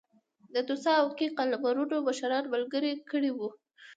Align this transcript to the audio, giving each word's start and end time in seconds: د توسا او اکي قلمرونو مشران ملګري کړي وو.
د 0.53 0.55
توسا 0.67 0.91
او 1.01 1.07
اکي 1.11 1.27
قلمرونو 1.37 1.95
مشران 2.07 2.43
ملګري 2.53 2.93
کړي 3.11 3.31
وو. 3.33 3.49